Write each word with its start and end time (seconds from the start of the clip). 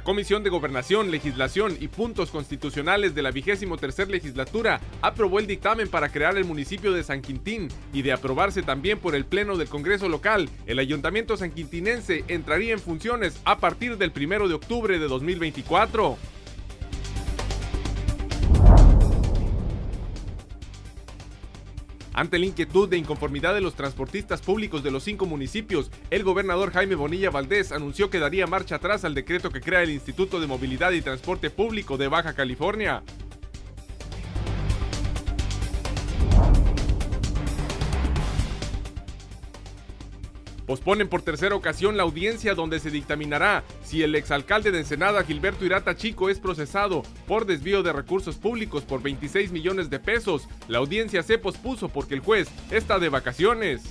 La 0.00 0.04
Comisión 0.04 0.42
de 0.42 0.48
Gobernación, 0.48 1.10
Legislación 1.10 1.76
y 1.78 1.88
Puntos 1.88 2.30
Constitucionales 2.30 3.14
de 3.14 3.20
la 3.20 3.32
vigésimo 3.32 3.76
tercer 3.76 4.08
legislatura 4.08 4.80
aprobó 5.02 5.38
el 5.38 5.46
dictamen 5.46 5.88
para 5.88 6.08
crear 6.08 6.38
el 6.38 6.46
municipio 6.46 6.92
de 6.92 7.02
San 7.02 7.20
Quintín 7.20 7.68
y 7.92 8.00
de 8.00 8.14
aprobarse 8.14 8.62
también 8.62 8.98
por 8.98 9.14
el 9.14 9.26
Pleno 9.26 9.58
del 9.58 9.68
Congreso 9.68 10.08
local, 10.08 10.48
el 10.64 10.78
Ayuntamiento 10.78 11.36
sanquintinense 11.36 12.24
entraría 12.28 12.72
en 12.72 12.80
funciones 12.80 13.38
a 13.44 13.58
partir 13.58 13.98
del 13.98 14.10
1 14.16 14.48
de 14.48 14.54
octubre 14.54 14.98
de 14.98 15.06
2024. 15.06 16.16
Ante 22.20 22.38
la 22.38 22.44
inquietud 22.44 22.86
de 22.86 22.98
inconformidad 22.98 23.54
de 23.54 23.62
los 23.62 23.74
transportistas 23.74 24.42
públicos 24.42 24.82
de 24.82 24.90
los 24.90 25.04
cinco 25.04 25.24
municipios, 25.24 25.90
el 26.10 26.22
gobernador 26.22 26.70
Jaime 26.70 26.94
Bonilla 26.94 27.30
Valdés 27.30 27.72
anunció 27.72 28.10
que 28.10 28.18
daría 28.18 28.46
marcha 28.46 28.74
atrás 28.74 29.06
al 29.06 29.14
decreto 29.14 29.48
que 29.48 29.62
crea 29.62 29.82
el 29.82 29.88
Instituto 29.88 30.38
de 30.38 30.46
Movilidad 30.46 30.92
y 30.92 31.00
Transporte 31.00 31.48
Público 31.48 31.96
de 31.96 32.08
Baja 32.08 32.34
California. 32.34 33.02
Posponen 40.70 41.08
por 41.08 41.22
tercera 41.22 41.56
ocasión 41.56 41.96
la 41.96 42.04
audiencia 42.04 42.54
donde 42.54 42.78
se 42.78 42.92
dictaminará 42.92 43.64
si 43.82 44.04
el 44.04 44.14
exalcalde 44.14 44.70
de 44.70 44.78
Ensenada, 44.78 45.24
Gilberto 45.24 45.64
Irata 45.64 45.96
Chico, 45.96 46.30
es 46.30 46.38
procesado 46.38 47.02
por 47.26 47.44
desvío 47.44 47.82
de 47.82 47.92
recursos 47.92 48.36
públicos 48.36 48.84
por 48.84 49.02
26 49.02 49.50
millones 49.50 49.90
de 49.90 49.98
pesos. 49.98 50.46
La 50.68 50.78
audiencia 50.78 51.24
se 51.24 51.38
pospuso 51.38 51.88
porque 51.88 52.14
el 52.14 52.20
juez 52.20 52.48
está 52.70 53.00
de 53.00 53.08
vacaciones. 53.08 53.82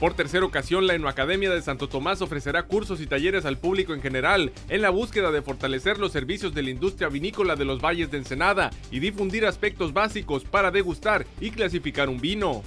Por 0.00 0.14
tercera 0.14 0.46
ocasión, 0.46 0.86
la 0.86 0.94
Enoacademia 0.94 1.50
de 1.50 1.60
Santo 1.60 1.86
Tomás 1.86 2.22
ofrecerá 2.22 2.62
cursos 2.62 3.02
y 3.02 3.06
talleres 3.06 3.44
al 3.44 3.58
público 3.58 3.92
en 3.92 4.00
general 4.00 4.50
en 4.70 4.80
la 4.80 4.88
búsqueda 4.88 5.30
de 5.30 5.42
fortalecer 5.42 5.98
los 5.98 6.10
servicios 6.10 6.54
de 6.54 6.62
la 6.62 6.70
industria 6.70 7.10
vinícola 7.10 7.54
de 7.54 7.66
los 7.66 7.82
valles 7.82 8.10
de 8.10 8.16
Ensenada 8.16 8.70
y 8.90 9.00
difundir 9.00 9.44
aspectos 9.44 9.92
básicos 9.92 10.44
para 10.44 10.70
degustar 10.70 11.26
y 11.38 11.50
clasificar 11.50 12.08
un 12.08 12.18
vino. 12.18 12.62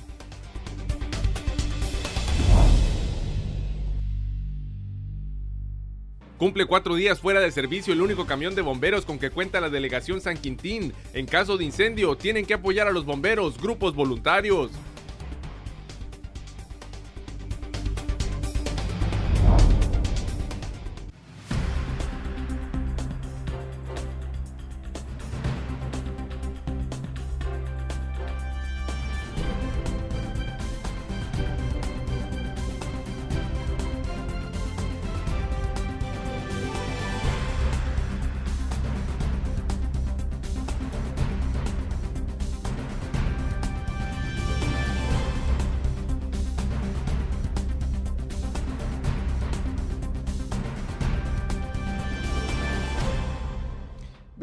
Cumple 6.38 6.68
cuatro 6.68 6.94
días 6.94 7.20
fuera 7.20 7.40
de 7.40 7.50
servicio 7.50 7.94
el 7.94 8.02
único 8.04 8.28
camión 8.28 8.54
de 8.54 8.62
bomberos 8.62 9.06
con 9.06 9.18
que 9.18 9.32
cuenta 9.32 9.60
la 9.60 9.72
delegación 9.72 10.22
San 10.22 10.38
Quintín. 10.38 10.94
En 11.14 11.26
caso 11.26 11.58
de 11.58 11.66
incendio, 11.66 12.16
tienen 12.16 12.46
que 12.46 12.54
apoyar 12.54 12.88
a 12.88 12.92
los 12.92 13.06
bomberos, 13.06 13.58
grupos 13.60 13.96
voluntarios. 13.96 14.70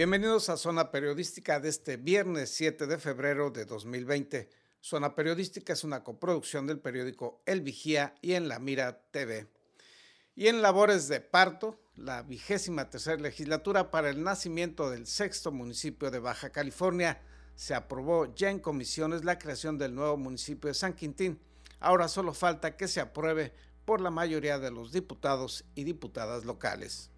Bienvenidos 0.01 0.49
a 0.49 0.57
Zona 0.57 0.91
Periodística 0.91 1.61
de 1.61 1.69
este 1.69 1.99
viernes 1.99 2.49
7 2.55 2.87
de 2.87 2.97
febrero 2.97 3.51
de 3.51 3.67
2020. 3.67 4.49
Zona 4.81 5.15
Periodística 5.15 5.75
es 5.75 5.85
una 5.85 6.03
coproducción 6.03 6.67
del 6.67 6.79
periódico 6.79 7.43
El 7.45 7.61
Vigía 7.61 8.15
y 8.23 8.33
en 8.33 8.49
La 8.49 8.59
Mira 8.61 9.03
TV. 9.11 9.47
Y 10.35 10.47
en 10.47 10.63
labores 10.63 11.09
de 11.09 11.21
parto, 11.21 11.79
la 11.97 12.23
vigésima 12.23 12.89
tercera 12.89 13.21
legislatura 13.21 13.91
para 13.91 14.09
el 14.09 14.23
nacimiento 14.23 14.89
del 14.89 15.07
sexto 15.07 15.53
municipio 15.53 16.11
de 16.11 16.19
Baja 16.19 16.49
California 16.49 17.21
se 17.55 17.75
aprobó 17.75 18.35
ya 18.35 18.49
en 18.49 18.59
comisiones 18.59 19.27
la 19.27 19.39
creación 19.39 19.77
del 19.77 19.95
nuevo 19.95 20.17
municipio 20.17 20.69
de 20.69 20.75
San 20.75 20.95
Quintín. 20.95 21.39
Ahora 21.79 22.09
solo 22.09 22.33
falta 22.33 22.75
que 22.75 22.89
se 22.89 23.03
apruebe 23.03 23.53
por 23.85 24.01
la 24.01 24.09
mayoría 24.09 24.59
de 24.59 24.71
los 24.71 24.93
diputados 24.93 25.67
y 25.75 25.85
diputadas 25.85 26.47
locales. 26.47 27.11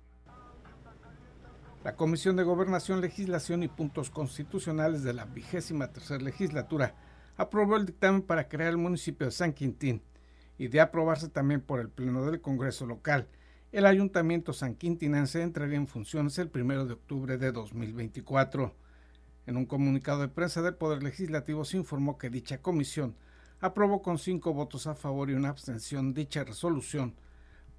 La 1.84 1.96
Comisión 1.96 2.36
de 2.36 2.44
Gobernación, 2.44 3.00
Legislación 3.00 3.64
y 3.64 3.68
Puntos 3.68 4.08
Constitucionales 4.08 5.02
de 5.02 5.14
la 5.14 5.24
vigésima 5.24 5.88
tercera 5.88 6.22
legislatura 6.22 6.94
aprobó 7.36 7.74
el 7.74 7.86
dictamen 7.86 8.22
para 8.22 8.48
crear 8.48 8.70
el 8.70 8.76
municipio 8.76 9.26
de 9.26 9.32
San 9.32 9.52
Quintín 9.52 10.00
y 10.58 10.68
de 10.68 10.80
aprobarse 10.80 11.28
también 11.28 11.60
por 11.60 11.80
el 11.80 11.88
Pleno 11.88 12.24
del 12.24 12.40
Congreso 12.40 12.86
local. 12.86 13.26
El 13.72 13.86
Ayuntamiento 13.86 14.52
San 14.52 14.76
Quintinense 14.76 15.42
entraría 15.42 15.76
en 15.76 15.88
funciones 15.88 16.38
el 16.38 16.52
1 16.54 16.86
de 16.86 16.92
octubre 16.92 17.36
de 17.36 17.50
2024. 17.50 18.72
En 19.46 19.56
un 19.56 19.66
comunicado 19.66 20.20
de 20.20 20.28
prensa 20.28 20.62
del 20.62 20.76
Poder 20.76 21.02
Legislativo 21.02 21.64
se 21.64 21.78
informó 21.78 22.16
que 22.16 22.30
dicha 22.30 22.62
comisión 22.62 23.16
aprobó 23.60 24.02
con 24.02 24.18
cinco 24.18 24.54
votos 24.54 24.86
a 24.86 24.94
favor 24.94 25.30
y 25.30 25.34
una 25.34 25.48
abstención 25.48 26.14
dicha 26.14 26.44
resolución 26.44 27.16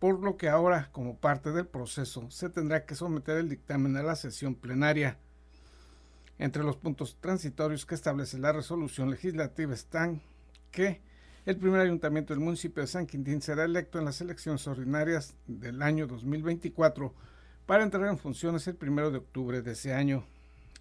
por 0.04 0.20
lo 0.20 0.36
que 0.36 0.50
ahora, 0.50 0.90
como 0.92 1.16
parte 1.16 1.54
del 1.54 1.66
proceso, 1.66 2.30
se 2.30 2.50
tendrá 2.50 2.86
que 2.86 2.94
someter 2.94 3.38
el 3.38 3.48
dictamen 3.48 3.96
a 3.96 4.04
la 4.04 4.18
sesión 4.18 4.54
plenaria. 4.54 5.18
Entre 6.38 6.62
los 6.62 6.76
puntos 6.76 7.16
transitorios 7.22 7.86
que 7.86 7.96
establece 7.96 8.38
la 8.38 8.52
resolución 8.52 9.10
legislativa 9.10 9.74
están 9.74 10.22
que 10.72 11.00
el 11.46 11.56
primer 11.56 11.80
ayuntamiento 11.80 12.34
del 12.34 12.44
municipio 12.44 12.82
de 12.82 12.88
San 12.88 13.08
Quintín 13.08 13.42
será 13.42 13.64
electo 13.64 13.98
en 13.98 14.04
las 14.04 14.20
elecciones 14.20 14.68
ordinarias 14.68 15.36
del 15.48 15.82
año 15.82 16.06
2024 16.06 17.14
para 17.66 17.84
entrar 17.84 18.10
en 18.10 18.18
funciones 18.18 18.68
el 18.68 18.76
primero 18.76 19.10
de 19.10 19.20
octubre 19.20 19.62
de 19.62 19.72
ese 19.72 19.94
año. 19.94 20.26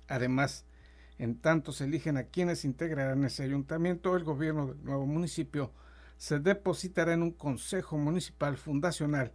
Además, 0.08 0.64
en 1.20 1.36
tanto 1.36 1.70
se 1.70 1.84
eligen 1.84 2.16
a 2.16 2.24
quienes 2.24 2.64
integrarán 2.64 3.22
ese 3.22 3.44
ayuntamiento, 3.44 4.16
el 4.16 4.24
gobierno 4.24 4.66
del 4.66 4.82
nuevo 4.82 5.06
municipio 5.06 5.70
se 6.22 6.38
depositará 6.38 7.14
en 7.14 7.22
un 7.24 7.32
Consejo 7.32 7.98
Municipal 7.98 8.56
Fundacional, 8.56 9.32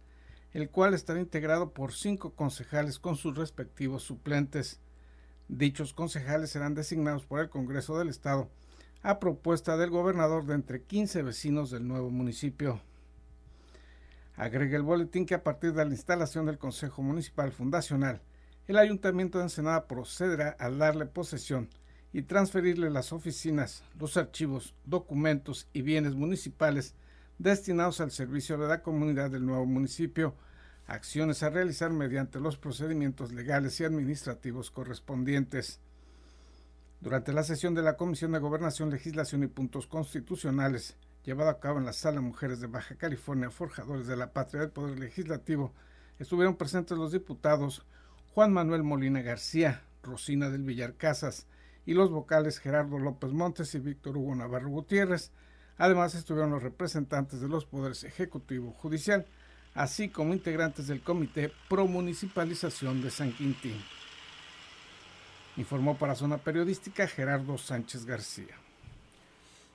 el 0.52 0.70
cual 0.70 0.94
estará 0.94 1.20
integrado 1.20 1.74
por 1.74 1.92
cinco 1.92 2.34
concejales 2.34 2.98
con 2.98 3.16
sus 3.16 3.36
respectivos 3.36 4.04
suplentes. 4.04 4.80
Dichos 5.48 5.92
concejales 5.92 6.48
serán 6.48 6.74
designados 6.74 7.26
por 7.26 7.40
el 7.40 7.50
Congreso 7.50 7.98
del 7.98 8.08
Estado 8.08 8.48
a 9.02 9.18
propuesta 9.18 9.76
del 9.76 9.90
gobernador 9.90 10.46
de 10.46 10.54
entre 10.54 10.82
15 10.82 11.24
vecinos 11.24 11.70
del 11.70 11.86
nuevo 11.86 12.08
municipio. 12.08 12.80
Agrega 14.34 14.74
el 14.74 14.82
boletín 14.82 15.26
que 15.26 15.34
a 15.34 15.44
partir 15.44 15.74
de 15.74 15.84
la 15.84 15.92
instalación 15.92 16.46
del 16.46 16.56
Consejo 16.56 17.02
Municipal 17.02 17.52
Fundacional, 17.52 18.22
el 18.66 18.78
Ayuntamiento 18.78 19.36
de 19.36 19.44
Ensenada 19.44 19.86
procederá 19.88 20.56
a 20.58 20.70
darle 20.70 21.04
posesión 21.04 21.68
y 22.12 22.22
transferirle 22.22 22.90
las 22.90 23.12
oficinas, 23.12 23.82
los 23.98 24.16
archivos, 24.16 24.74
documentos 24.84 25.68
y 25.72 25.82
bienes 25.82 26.14
municipales 26.14 26.94
destinados 27.38 28.00
al 28.00 28.10
servicio 28.10 28.58
de 28.58 28.68
la 28.68 28.82
comunidad 28.82 29.30
del 29.30 29.46
nuevo 29.46 29.66
municipio, 29.66 30.34
acciones 30.86 31.42
a 31.42 31.50
realizar 31.50 31.90
mediante 31.90 32.40
los 32.40 32.56
procedimientos 32.56 33.32
legales 33.32 33.78
y 33.80 33.84
administrativos 33.84 34.70
correspondientes. 34.70 35.80
Durante 37.00 37.32
la 37.32 37.44
sesión 37.44 37.74
de 37.74 37.82
la 37.82 37.96
Comisión 37.96 38.32
de 38.32 38.40
Gobernación, 38.40 38.90
Legislación 38.90 39.44
y 39.44 39.46
Puntos 39.46 39.86
Constitucionales, 39.86 40.96
llevada 41.24 41.52
a 41.52 41.60
cabo 41.60 41.78
en 41.78 41.84
la 41.84 41.92
Sala 41.92 42.20
Mujeres 42.20 42.58
de 42.60 42.66
Baja 42.66 42.96
California, 42.96 43.50
Forjadores 43.50 44.06
de 44.06 44.16
la 44.16 44.32
Patria 44.32 44.62
del 44.62 44.70
Poder 44.70 44.98
Legislativo, 44.98 45.72
estuvieron 46.18 46.56
presentes 46.56 46.98
los 46.98 47.12
diputados 47.12 47.84
Juan 48.34 48.52
Manuel 48.52 48.82
Molina 48.82 49.22
García, 49.22 49.82
Rosina 50.02 50.50
del 50.50 50.62
Villar 50.62 50.94
Casas, 50.94 51.46
y 51.88 51.94
los 51.94 52.10
vocales 52.10 52.58
Gerardo 52.58 52.98
López 52.98 53.32
Montes 53.32 53.74
y 53.74 53.78
Víctor 53.78 54.18
Hugo 54.18 54.34
Navarro 54.34 54.68
Gutiérrez. 54.68 55.32
Además 55.78 56.14
estuvieron 56.14 56.50
los 56.50 56.62
representantes 56.62 57.40
de 57.40 57.48
los 57.48 57.64
poderes 57.64 58.04
ejecutivo 58.04 58.72
judicial, 58.72 59.24
así 59.72 60.10
como 60.10 60.34
integrantes 60.34 60.86
del 60.86 61.02
Comité 61.02 61.50
Pro 61.66 61.86
Municipalización 61.86 63.00
de 63.00 63.10
San 63.10 63.32
Quintín. 63.32 63.82
Informó 65.56 65.96
para 65.96 66.14
Zona 66.14 66.36
Periodística 66.36 67.06
Gerardo 67.08 67.56
Sánchez 67.56 68.04
García. 68.04 68.54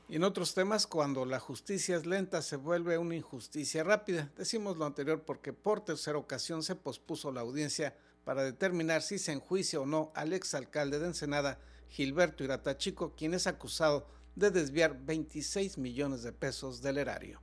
Y 0.08 0.18
en 0.18 0.24
otros 0.24 0.54
temas, 0.54 0.86
cuando 0.86 1.26
la 1.26 1.40
justicia 1.40 1.96
es 1.96 2.06
lenta, 2.06 2.44
se 2.44 2.58
vuelve 2.58 3.00
una 3.00 3.16
injusticia 3.16 3.84
rápida. 3.84 4.30
Decimos 4.38 4.78
lo 4.78 4.86
anterior 4.86 5.24
porque 5.26 5.52
por 5.52 5.84
tercera 5.84 6.20
ocasión 6.20 6.62
se 6.62 6.76
pospuso 6.76 7.32
la 7.32 7.42
audiencia 7.42 7.96
para 8.24 8.44
determinar 8.44 9.02
si 9.02 9.18
se 9.18 9.32
enjuicia 9.32 9.82
o 9.82 9.88
no 9.88 10.12
al 10.14 10.34
exalcalde 10.34 11.00
de 11.00 11.08
Ensenada, 11.08 11.58
Gilberto 11.90 12.44
Iratachico, 12.44 13.14
quien 13.16 13.34
es 13.34 13.48
acusado 13.48 14.08
de 14.36 14.52
desviar 14.52 14.98
26 15.06 15.78
millones 15.78 16.24
de 16.24 16.32
pesos 16.32 16.82
del 16.82 16.98
erario. 16.98 17.40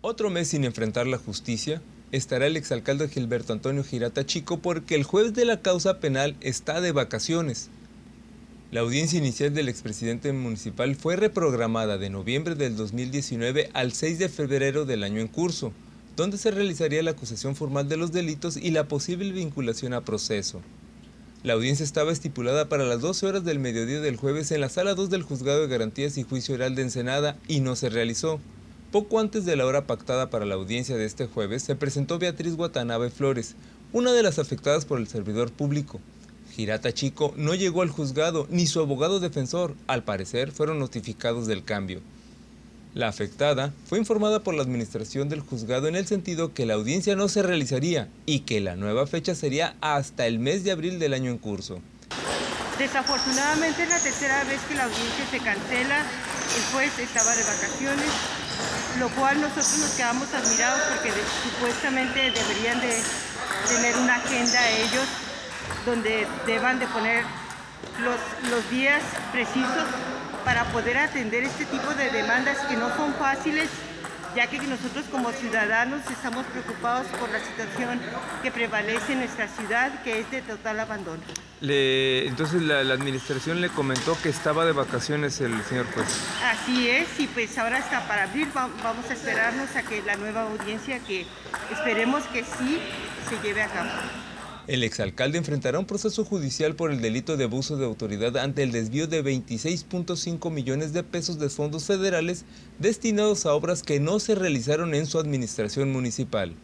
Otro 0.00 0.30
mes 0.30 0.48
sin 0.48 0.64
enfrentar 0.64 1.06
la 1.06 1.18
justicia 1.18 1.82
estará 2.12 2.46
el 2.46 2.56
exalcalde 2.56 3.08
Gilberto 3.08 3.52
Antonio 3.52 3.82
Girata 3.82 4.24
Chico 4.24 4.58
porque 4.58 4.94
el 4.94 5.02
juez 5.02 5.34
de 5.34 5.44
la 5.44 5.60
causa 5.60 5.98
penal 5.98 6.36
está 6.40 6.80
de 6.80 6.92
vacaciones. 6.92 7.68
La 8.70 8.80
audiencia 8.80 9.18
inicial 9.18 9.54
del 9.54 9.68
expresidente 9.68 10.32
municipal 10.32 10.94
fue 10.94 11.16
reprogramada 11.16 11.98
de 11.98 12.10
noviembre 12.10 12.54
del 12.54 12.76
2019 12.76 13.70
al 13.72 13.92
6 13.92 14.18
de 14.18 14.28
febrero 14.28 14.84
del 14.84 15.02
año 15.02 15.20
en 15.20 15.28
curso, 15.28 15.72
donde 16.16 16.36
se 16.38 16.50
realizaría 16.50 17.02
la 17.02 17.12
acusación 17.12 17.56
formal 17.56 17.88
de 17.88 17.96
los 17.96 18.12
delitos 18.12 18.56
y 18.56 18.70
la 18.70 18.86
posible 18.86 19.32
vinculación 19.32 19.94
a 19.94 20.04
proceso. 20.04 20.60
La 21.44 21.52
audiencia 21.52 21.84
estaba 21.84 22.10
estipulada 22.10 22.68
para 22.68 22.84
las 22.84 23.00
12 23.00 23.24
horas 23.24 23.44
del 23.44 23.60
mediodía 23.60 24.00
del 24.00 24.16
jueves 24.16 24.50
en 24.50 24.60
la 24.60 24.68
sala 24.68 24.94
2 24.94 25.08
del 25.08 25.22
Juzgado 25.22 25.60
de 25.60 25.68
Garantías 25.68 26.18
y 26.18 26.24
Juicio 26.24 26.56
Oral 26.56 26.74
de 26.74 26.82
Ensenada 26.82 27.36
y 27.46 27.60
no 27.60 27.76
se 27.76 27.90
realizó. 27.90 28.40
Poco 28.90 29.20
antes 29.20 29.44
de 29.44 29.54
la 29.54 29.64
hora 29.64 29.86
pactada 29.86 30.30
para 30.30 30.46
la 30.46 30.56
audiencia 30.56 30.96
de 30.96 31.04
este 31.04 31.28
jueves, 31.28 31.62
se 31.62 31.76
presentó 31.76 32.18
Beatriz 32.18 32.56
Guatanabe 32.56 33.10
Flores, 33.10 33.54
una 33.92 34.12
de 34.12 34.24
las 34.24 34.40
afectadas 34.40 34.84
por 34.84 34.98
el 34.98 35.06
servidor 35.06 35.52
público. 35.52 36.00
Girata 36.56 36.92
Chico 36.92 37.32
no 37.36 37.54
llegó 37.54 37.82
al 37.82 37.90
juzgado 37.90 38.48
ni 38.50 38.66
su 38.66 38.80
abogado 38.80 39.20
defensor, 39.20 39.76
al 39.86 40.02
parecer 40.02 40.50
fueron 40.50 40.80
notificados 40.80 41.46
del 41.46 41.62
cambio. 41.62 42.00
La 42.94 43.08
afectada 43.08 43.72
fue 43.86 43.98
informada 43.98 44.40
por 44.40 44.54
la 44.54 44.62
administración 44.62 45.28
del 45.28 45.40
juzgado 45.40 45.88
en 45.88 45.96
el 45.96 46.06
sentido 46.06 46.54
que 46.54 46.66
la 46.66 46.74
audiencia 46.74 47.16
no 47.16 47.28
se 47.28 47.42
realizaría 47.42 48.08
y 48.24 48.40
que 48.40 48.60
la 48.60 48.76
nueva 48.76 49.06
fecha 49.06 49.34
sería 49.34 49.76
hasta 49.80 50.26
el 50.26 50.38
mes 50.38 50.64
de 50.64 50.72
abril 50.72 50.98
del 50.98 51.12
año 51.12 51.30
en 51.30 51.38
curso. 51.38 51.80
Desafortunadamente 52.78 53.82
es 53.82 53.88
la 53.88 53.98
tercera 53.98 54.42
vez 54.44 54.60
que 54.68 54.74
la 54.74 54.84
audiencia 54.84 55.26
se 55.30 55.38
cancela, 55.38 55.98
el 55.98 56.72
juez 56.72 56.98
estaba 56.98 57.34
de 57.34 57.42
vacaciones, 57.42 58.10
lo 58.98 59.08
cual 59.10 59.40
nosotros 59.40 59.78
nos 59.78 59.90
quedamos 59.90 60.32
admirados 60.32 60.80
porque 60.88 61.12
supuestamente 61.42 62.30
deberían 62.30 62.80
de 62.80 62.94
tener 63.68 63.96
una 63.98 64.16
agenda 64.16 64.58
ellos 64.70 65.06
donde 65.84 66.26
deban 66.46 66.78
de 66.78 66.86
poner 66.88 67.24
los, 68.00 68.50
los 68.50 68.70
días 68.70 69.02
precisos 69.32 69.84
para 70.48 70.64
poder 70.72 70.96
atender 70.96 71.44
este 71.44 71.66
tipo 71.66 71.92
de 71.92 72.10
demandas 72.10 72.56
que 72.70 72.74
no 72.74 72.88
son 72.96 73.12
fáciles, 73.16 73.68
ya 74.34 74.46
que 74.46 74.56
nosotros 74.56 75.04
como 75.10 75.30
ciudadanos 75.30 76.00
estamos 76.10 76.46
preocupados 76.46 77.06
por 77.20 77.28
la 77.28 77.38
situación 77.38 78.00
que 78.42 78.50
prevalece 78.50 79.12
en 79.12 79.18
nuestra 79.18 79.46
ciudad, 79.46 80.02
que 80.02 80.20
es 80.20 80.30
de 80.30 80.40
total 80.40 80.80
abandono. 80.80 81.20
entonces 81.60 82.62
la, 82.62 82.78
administración 82.94 83.60
le 83.60 83.68
comentó 83.68 84.16
que 84.22 84.30
estaba 84.30 84.64
de 84.64 84.72
vacaciones 84.72 85.38
el 85.42 85.62
señor 85.64 85.84
juez. 85.92 86.06
Así 86.42 86.88
es, 86.88 87.20
y 87.20 87.26
pues 87.26 87.58
ahora 87.58 87.80
está 87.80 88.08
para 88.08 88.22
abrir, 88.22 88.48
vamos 88.54 89.04
a 89.10 89.12
esperarnos 89.12 89.76
a 89.76 89.82
que 89.82 90.00
la 90.00 90.16
nueva 90.16 90.44
audiencia, 90.44 90.98
que 91.00 91.26
esperemos 91.70 92.24
que 92.32 92.42
sí 92.42 92.80
se 93.28 93.46
lleve 93.46 93.64
a 93.64 93.68
cabo. 93.68 93.90
El 94.68 94.84
exalcalde 94.84 95.38
enfrentará 95.38 95.78
un 95.78 95.86
proceso 95.86 96.26
judicial 96.26 96.76
por 96.76 96.90
el 96.90 97.00
delito 97.00 97.38
de 97.38 97.44
abuso 97.44 97.78
de 97.78 97.86
autoridad 97.86 98.36
ante 98.36 98.62
el 98.62 98.70
desvío 98.70 99.06
de 99.06 99.24
26.5 99.24 100.50
millones 100.50 100.92
de 100.92 101.02
pesos 101.02 101.38
de 101.38 101.48
fondos 101.48 101.86
federales 101.86 102.44
destinados 102.78 103.46
a 103.46 103.54
obras 103.54 103.82
que 103.82 103.98
no 103.98 104.20
se 104.20 104.34
realizaron 104.34 104.94
en 104.94 105.06
su 105.06 105.18
administración 105.18 105.90
municipal. 105.90 106.54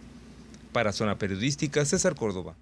Para 0.71 0.93
Zona 0.93 1.17
Periodística, 1.17 1.83
César 1.87 2.15
Córdoba. 2.15 2.57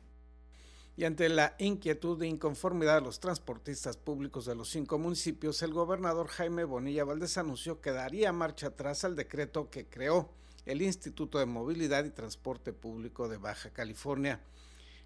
Y 0.96 1.06
ante 1.06 1.28
la 1.28 1.56
inquietud 1.58 2.22
e 2.22 2.28
inconformidad 2.28 3.00
de 3.00 3.06
los 3.06 3.18
transportistas 3.18 3.96
públicos 3.96 4.46
de 4.46 4.54
los 4.54 4.68
cinco 4.68 4.96
municipios, 5.00 5.60
el 5.62 5.72
gobernador 5.72 6.28
Jaime 6.28 6.62
Bonilla 6.62 7.02
Valdés 7.02 7.36
anunció 7.36 7.80
que 7.80 7.90
daría 7.90 8.32
marcha 8.32 8.68
atrás 8.68 9.02
al 9.02 9.16
decreto 9.16 9.70
que 9.70 9.86
creó 9.86 10.30
el 10.66 10.82
Instituto 10.82 11.40
de 11.40 11.46
Movilidad 11.46 12.04
y 12.04 12.10
Transporte 12.10 12.72
Público 12.72 13.28
de 13.28 13.38
Baja 13.38 13.70
California 13.70 14.40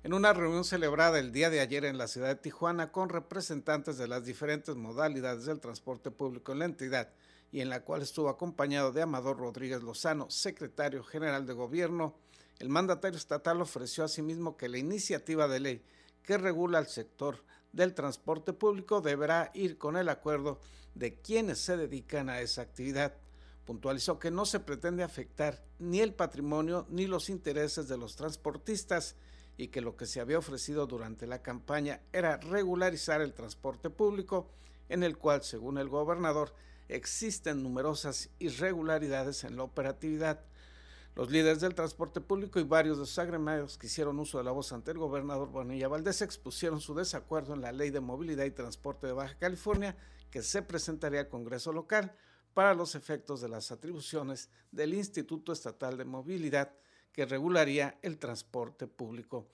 en 0.06 0.14
una 0.14 0.32
reunión 0.32 0.62
celebrada 0.62 1.18
el 1.18 1.32
día 1.32 1.50
de 1.50 1.58
ayer 1.58 1.84
en 1.84 1.98
la 1.98 2.06
ciudad 2.06 2.28
de 2.28 2.36
Tijuana 2.36 2.92
con 2.92 3.08
representantes 3.08 3.98
de 3.98 4.06
las 4.06 4.24
diferentes 4.24 4.76
modalidades 4.76 5.46
del 5.46 5.58
transporte 5.58 6.12
público 6.12 6.52
en 6.52 6.60
la 6.60 6.66
entidad 6.66 7.08
y 7.50 7.60
en 7.60 7.68
la 7.68 7.82
cual 7.82 8.02
estuvo 8.02 8.28
acompañado 8.28 8.92
de 8.92 9.02
Amador 9.02 9.36
Rodríguez 9.36 9.82
Lozano, 9.82 10.30
secretario 10.30 11.02
general 11.02 11.44
de 11.44 11.54
gobierno, 11.54 12.14
el 12.60 12.68
mandatario 12.68 13.18
estatal 13.18 13.60
ofreció 13.60 14.04
asimismo 14.04 14.56
que 14.56 14.68
la 14.68 14.78
iniciativa 14.78 15.48
de 15.48 15.58
ley 15.58 15.84
que 16.22 16.38
regula 16.38 16.78
el 16.78 16.86
sector 16.86 17.42
del 17.72 17.92
transporte 17.92 18.52
público 18.52 19.00
deberá 19.00 19.50
ir 19.54 19.76
con 19.76 19.96
el 19.96 20.08
acuerdo 20.08 20.60
de 20.94 21.20
quienes 21.20 21.58
se 21.58 21.76
dedican 21.76 22.30
a 22.30 22.42
esa 22.42 22.62
actividad. 22.62 23.16
Puntualizó 23.64 24.20
que 24.20 24.30
no 24.30 24.46
se 24.46 24.60
pretende 24.60 25.02
afectar 25.02 25.64
ni 25.80 25.98
el 25.98 26.14
patrimonio 26.14 26.86
ni 26.90 27.08
los 27.08 27.28
intereses 27.28 27.88
de 27.88 27.98
los 27.98 28.14
transportistas 28.14 29.16
y 29.56 29.68
que 29.68 29.80
lo 29.80 29.96
que 29.96 30.06
se 30.06 30.20
había 30.20 30.38
ofrecido 30.38 30.86
durante 30.86 31.26
la 31.26 31.42
campaña 31.42 32.00
era 32.12 32.36
regularizar 32.36 33.20
el 33.20 33.32
transporte 33.32 33.90
público, 33.90 34.50
en 34.88 35.02
el 35.02 35.16
cual, 35.16 35.42
según 35.42 35.78
el 35.78 35.88
gobernador, 35.88 36.54
existen 36.88 37.62
numerosas 37.62 38.30
irregularidades 38.38 39.44
en 39.44 39.56
la 39.56 39.62
operatividad. 39.62 40.44
Los 41.14 41.30
líderes 41.30 41.60
del 41.60 41.74
transporte 41.74 42.20
público 42.20 42.60
y 42.60 42.64
varios 42.64 42.98
de 42.98 43.06
sus 43.06 43.78
que 43.78 43.86
hicieron 43.86 44.18
uso 44.18 44.36
de 44.36 44.44
la 44.44 44.50
voz 44.50 44.72
ante 44.72 44.90
el 44.90 44.98
gobernador 44.98 45.48
Bonilla 45.48 45.88
Valdés 45.88 46.20
expusieron 46.20 46.80
su 46.80 46.94
desacuerdo 46.94 47.54
en 47.54 47.62
la 47.62 47.72
Ley 47.72 47.88
de 47.90 48.00
Movilidad 48.00 48.44
y 48.44 48.50
Transporte 48.50 49.06
de 49.06 49.14
Baja 49.14 49.38
California 49.38 49.96
que 50.30 50.42
se 50.42 50.60
presentaría 50.60 51.20
al 51.20 51.28
Congreso 51.28 51.72
local 51.72 52.14
para 52.52 52.74
los 52.74 52.94
efectos 52.94 53.40
de 53.40 53.48
las 53.48 53.72
atribuciones 53.72 54.50
del 54.70 54.92
Instituto 54.92 55.52
Estatal 55.52 55.96
de 55.96 56.04
Movilidad 56.04 56.72
que 57.16 57.24
regularía 57.24 57.98
el 58.02 58.18
transporte 58.18 58.86
público. 58.86 59.48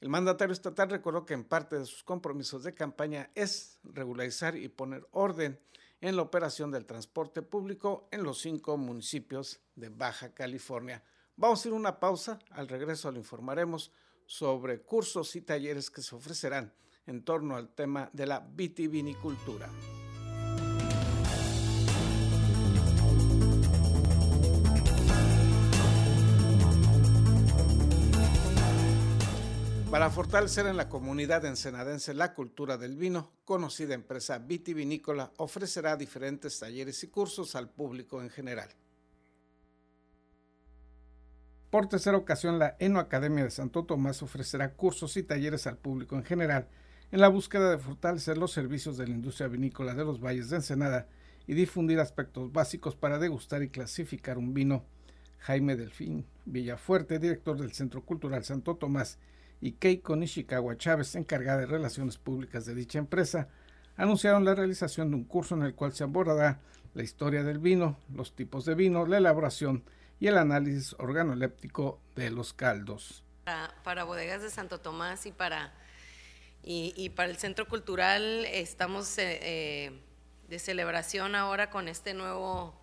El 0.00 0.08
mandatario 0.08 0.52
estatal 0.52 0.90
recordó 0.90 1.24
que 1.24 1.34
en 1.34 1.44
parte 1.44 1.78
de 1.78 1.86
sus 1.86 2.02
compromisos 2.02 2.64
de 2.64 2.74
campaña 2.74 3.30
es 3.36 3.78
regularizar 3.84 4.56
y 4.56 4.68
poner 4.68 5.06
orden 5.12 5.60
en 6.00 6.16
la 6.16 6.22
operación 6.22 6.72
del 6.72 6.86
transporte 6.86 7.42
público 7.42 8.08
en 8.10 8.24
los 8.24 8.40
cinco 8.40 8.76
municipios 8.76 9.60
de 9.76 9.88
Baja 9.88 10.34
California. 10.34 11.02
Vamos 11.36 11.64
a 11.64 11.68
ir 11.68 11.74
una 11.74 12.00
pausa, 12.00 12.40
al 12.50 12.68
regreso 12.68 13.10
lo 13.12 13.18
informaremos 13.18 13.92
sobre 14.26 14.82
cursos 14.82 15.34
y 15.36 15.40
talleres 15.40 15.90
que 15.90 16.02
se 16.02 16.16
ofrecerán 16.16 16.72
en 17.06 17.24
torno 17.24 17.56
al 17.56 17.68
tema 17.70 18.10
de 18.12 18.26
la 18.26 18.40
vitivinicultura. 18.40 19.68
Para 29.90 30.10
fortalecer 30.10 30.66
en 30.66 30.76
la 30.76 30.90
comunidad 30.90 31.46
ensenadense 31.46 32.12
la 32.12 32.34
cultura 32.34 32.76
del 32.76 32.98
vino, 32.98 33.32
conocida 33.46 33.94
empresa 33.94 34.38
vitivinícola 34.38 35.32
ofrecerá 35.38 35.96
diferentes 35.96 36.58
talleres 36.58 37.02
y 37.04 37.08
cursos 37.08 37.56
al 37.56 37.70
público 37.70 38.20
en 38.20 38.28
general. 38.28 38.68
Por 41.70 41.88
tercera 41.88 42.18
ocasión, 42.18 42.58
la 42.58 42.76
Eno 42.80 43.00
Academia 43.00 43.44
de 43.44 43.50
Santo 43.50 43.86
Tomás 43.86 44.22
ofrecerá 44.22 44.74
cursos 44.74 45.16
y 45.16 45.22
talleres 45.22 45.66
al 45.66 45.78
público 45.78 46.16
en 46.16 46.24
general 46.24 46.68
en 47.10 47.20
la 47.22 47.28
búsqueda 47.28 47.70
de 47.70 47.78
fortalecer 47.78 48.36
los 48.36 48.52
servicios 48.52 48.98
de 48.98 49.06
la 49.06 49.14
industria 49.14 49.48
vinícola 49.48 49.94
de 49.94 50.04
los 50.04 50.20
valles 50.20 50.50
de 50.50 50.56
Ensenada 50.56 51.08
y 51.46 51.54
difundir 51.54 51.98
aspectos 51.98 52.52
básicos 52.52 52.94
para 52.94 53.18
degustar 53.18 53.62
y 53.62 53.70
clasificar 53.70 54.36
un 54.36 54.52
vino. 54.52 54.84
Jaime 55.38 55.76
Delfín 55.76 56.26
Villafuerte, 56.44 57.18
director 57.18 57.58
del 57.58 57.72
Centro 57.72 58.04
Cultural 58.04 58.44
Santo 58.44 58.76
Tomás, 58.76 59.18
y 59.60 59.72
Keiko 59.72 60.16
Nishikawa 60.16 60.76
Chávez, 60.76 61.14
encargada 61.14 61.60
de 61.60 61.66
relaciones 61.66 62.18
públicas 62.18 62.64
de 62.66 62.74
dicha 62.74 62.98
empresa, 62.98 63.48
anunciaron 63.96 64.44
la 64.44 64.54
realización 64.54 65.10
de 65.10 65.16
un 65.16 65.24
curso 65.24 65.54
en 65.54 65.62
el 65.62 65.74
cual 65.74 65.92
se 65.92 66.04
abordará 66.04 66.60
la 66.94 67.02
historia 67.02 67.42
del 67.42 67.58
vino, 67.58 67.98
los 68.14 68.34
tipos 68.34 68.64
de 68.64 68.74
vino, 68.74 69.06
la 69.06 69.18
elaboración 69.18 69.84
y 70.20 70.28
el 70.28 70.38
análisis 70.38 70.94
organoléptico 70.98 72.00
de 72.14 72.30
los 72.30 72.52
caldos. 72.52 73.24
Para, 73.82 74.04
bodegas 74.04 74.42
de 74.42 74.50
Santo 74.50 74.78
Tomás 74.80 75.26
y 75.26 75.32
para, 75.32 75.72
y, 76.62 77.10
para 77.10 77.30
el 77.30 77.38
Centro 77.38 77.66
Cultural 77.66 78.44
estamos 78.46 79.16
eh, 79.18 79.38
eh, 79.42 80.02
de 80.48 80.58
celebración 80.58 81.34
ahora 81.34 81.70
con 81.70 81.88
este 81.88 82.14
nuevo 82.14 82.78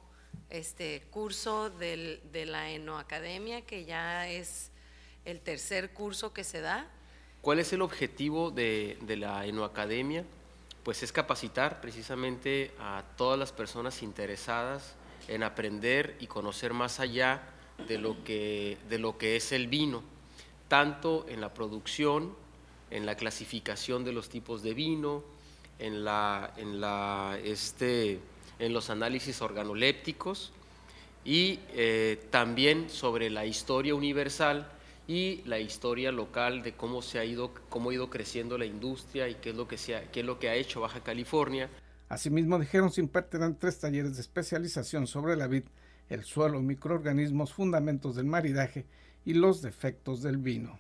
este, 0.50 1.04
curso 1.12 1.70
de 1.70 2.46
la 2.48 2.72
Enoacademia, 2.72 3.62
que 3.62 3.86
ya 3.86 4.28
es 4.28 4.72
el 5.26 5.42
tercer 5.42 5.92
curso 5.92 6.32
que 6.34 6.44
se 6.44 6.62
da. 6.62 6.88
¿Cuál 7.42 7.60
es 7.60 7.74
el 7.74 7.82
objetivo 7.82 8.52
de, 8.52 8.98
la 9.08 9.46
Enoacademia? 9.46 10.24
Pues 10.84 11.04
es 11.04 11.12
capacitar 11.12 11.82
precisamente 11.82 12.72
a 12.80 13.04
todas 13.18 13.38
las 13.38 13.52
personas 13.52 14.04
interesadas 14.04 14.96
en 15.28 15.44
aprender 15.44 16.16
y 16.20 16.28
conocer 16.28 16.74
más 16.74 17.00
allá 17.00 17.42
de 17.88 17.98
lo 17.98 18.24
que, 18.24 18.78
de 18.88 19.00
lo 19.00 19.18
que 19.18 19.36
es 19.36 19.52
el 19.52 19.68
vino, 19.68 20.04
tanto 20.68 21.26
en 21.28 21.42
la 21.42 21.54
producción, 21.54 22.36
en 22.92 23.06
la 23.06 23.16
clasificación 23.16 24.04
de 24.04 24.14
los 24.14 24.30
tipos 24.30 24.62
de 24.62 24.74
vino, 24.76 25.24
en, 25.80 26.06
la, 26.06 26.54
en, 26.58 26.80
la, 26.80 27.38
este, 27.44 28.20
en 28.60 28.74
los 28.74 28.92
análisis 28.92 29.42
organolépticos 29.42 30.52
y 31.26 31.60
eh, 31.74 32.24
también 32.30 32.90
sobre 32.92 33.32
la 33.32 33.46
historia 33.46 33.96
universal 33.96 34.72
y 35.08 35.42
la 35.46 35.60
historia 35.60 36.12
local 36.12 36.64
de 36.64 36.74
cómo 36.74 37.02
se 37.02 37.20
ha 37.20 37.26
ido, 37.26 37.52
cómo 37.70 37.90
ha 37.90 37.94
ido 37.94 38.10
creciendo 38.10 38.58
la 38.58 38.66
industria 38.66 39.28
y 39.28 39.36
qué 39.36 39.52
es 39.52 39.56
lo 39.56 39.68
que, 39.68 39.78
se 39.78 39.96
ha, 39.96 40.12
qué 40.12 40.22
es 40.22 40.26
lo 40.26 40.40
que 40.40 40.50
ha 40.50 40.56
hecho 40.56 40.82
Baja 40.82 41.02
California. 41.02 41.70
Asimismo, 42.10 42.60
dijeron 42.60 42.92
se 42.92 43.02
impartirán 43.02 43.58
tres 43.58 43.80
talleres 43.80 44.16
de 44.16 44.22
especialización 44.22 45.08
sobre 45.08 45.36
la 45.36 45.48
vid, 45.48 45.64
el 46.10 46.24
suelo, 46.24 46.62
microorganismos, 46.62 47.54
fundamentos 47.54 48.16
del 48.16 48.26
maridaje 48.26 48.86
y 49.26 49.34
los 49.34 49.62
defectos 49.62 50.22
del 50.22 50.38
vino. 50.38 50.80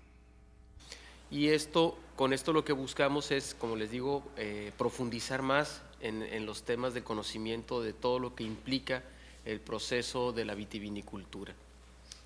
Y 1.31 1.49
esto, 1.49 1.97
con 2.15 2.33
esto 2.33 2.53
lo 2.53 2.63
que 2.63 2.73
buscamos 2.73 3.31
es, 3.31 3.55
como 3.55 3.75
les 3.75 3.91
digo, 3.91 4.23
eh, 4.37 4.71
profundizar 4.77 5.41
más 5.41 5.81
en, 5.99 6.21
en, 6.21 6.45
los 6.45 6.63
temas 6.63 6.93
de 6.93 7.03
conocimiento 7.03 7.81
de 7.81 7.93
todo 7.93 8.19
lo 8.19 8.35
que 8.35 8.43
implica 8.43 9.03
el 9.43 9.59
proceso 9.59 10.31
de 10.31 10.45
la 10.45 10.53
vitivinicultura. 10.53 11.55